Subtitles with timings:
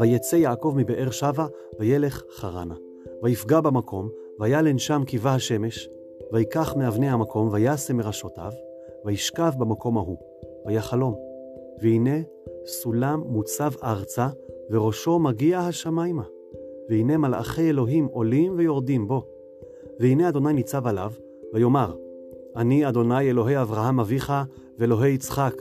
[0.00, 1.46] ויצא יעקב מבאר שבע,
[1.78, 2.74] וילך חרנה.
[3.22, 4.08] ויפגע במקום,
[4.40, 5.88] וילן שם קיבה השמש,
[6.32, 8.52] ויקח מאבני המקום, וישם מראשותיו,
[9.04, 10.18] וישכב במקום ההוא,
[10.66, 11.14] ויחלום.
[11.82, 12.18] והנה
[12.64, 14.28] סולם מוצב ארצה,
[14.70, 16.22] וראשו מגיע השמיימה.
[16.88, 19.26] והנה מלאכי אלוהים עולים ויורדים בו.
[20.00, 21.12] והנה אדוני ניצב עליו,
[21.54, 21.94] ויאמר,
[22.56, 24.32] אני אדוני אלוהי אברהם אביך,
[24.78, 25.54] ואלוהי יצחק.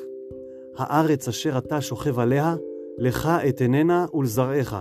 [0.78, 2.56] הארץ אשר אתה שוכב עליה,
[2.98, 4.76] לך אתננה ולזרעך.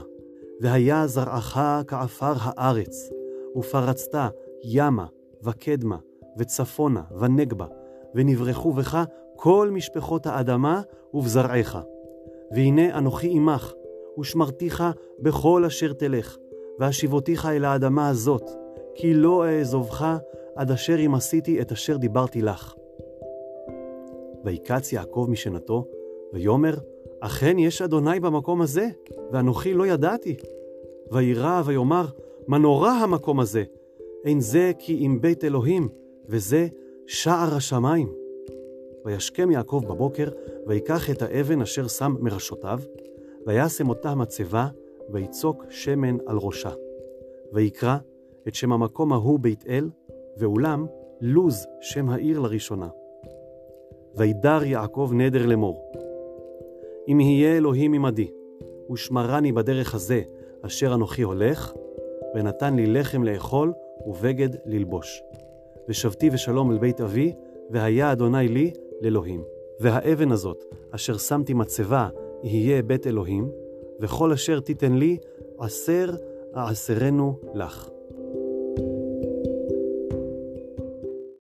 [0.60, 3.10] והיה זרעך כעפר הארץ,
[3.56, 4.19] ופרצת
[4.64, 5.06] ימה,
[5.42, 5.96] וקדמה,
[6.38, 7.66] וצפונה, ונגבה,
[8.14, 9.05] ונברחו בך
[9.36, 10.80] כל משפחות האדמה
[11.14, 11.78] ובזרעך.
[12.50, 13.72] והנה אנוכי עמך,
[14.19, 14.84] ושמרתיך
[15.19, 16.36] בכל אשר תלך,
[16.78, 18.50] והשיבותיך אל האדמה הזאת,
[18.95, 20.16] כי לא אעזובך
[20.56, 22.74] עד אשר אם עשיתי את אשר דיברתי לך.
[24.45, 25.86] ויקץ יעקב משנתו,
[26.32, 26.74] ויאמר,
[27.20, 28.88] אכן יש אדוני במקום הזה,
[29.33, 30.36] ואנוכי לא ידעתי.
[31.10, 32.06] וירא ויאמר,
[32.47, 33.64] מה נורא המקום הזה?
[34.25, 35.88] אין זה כי אם בית אלוהים,
[36.28, 36.69] וזה
[37.06, 38.12] שער השמיים.
[39.05, 40.28] וישכם יעקב בבוקר,
[40.66, 42.80] ויקח את האבן אשר שם מראשותיו,
[43.47, 44.69] וישם אותה מצבה,
[45.12, 46.70] ויצוק שמן על ראשה.
[47.53, 47.97] ויקרא
[48.48, 49.88] את שם המקום ההוא בית אל,
[50.41, 50.86] ואולם
[51.20, 52.88] לוז שם העיר לראשונה.
[54.14, 55.92] וידר יעקב נדר לאמור,
[57.08, 58.30] אם יהיה אלוהים עמדי,
[58.92, 60.22] ושמרני בדרך הזה
[60.62, 61.72] אשר אנוכי הולך,
[62.34, 63.72] ונתן לי לחם לאכול
[64.06, 65.22] ובגד ללבוש.
[65.88, 67.34] ושבתי ושלום אל בית אבי,
[67.70, 69.44] והיה אדוני לי לאלוהים.
[69.80, 72.08] והאבן הזאת, אשר שמתי מצבה,
[72.42, 73.50] יהיה בית אלוהים,
[74.00, 75.16] וכל אשר תיתן לי,
[75.58, 76.10] עשר
[76.56, 77.91] אעשרנו לך.